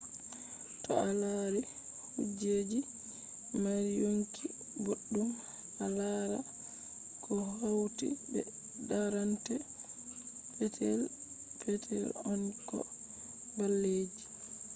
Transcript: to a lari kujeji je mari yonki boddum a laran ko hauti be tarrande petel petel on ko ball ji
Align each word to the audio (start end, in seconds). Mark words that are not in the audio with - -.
to 0.83 0.91
a 1.07 1.09
lari 1.21 1.61
kujeji 2.13 2.79
je 2.87 3.57
mari 3.63 3.91
yonki 4.03 4.43
boddum 4.85 5.29
a 5.83 5.85
laran 5.97 6.45
ko 7.23 7.33
hauti 7.57 8.07
be 8.31 8.41
tarrande 8.87 9.55
petel 10.55 11.01
petel 11.61 12.05
on 12.31 12.41
ko 12.69 12.77
ball 13.57 13.81
ji 14.15 14.23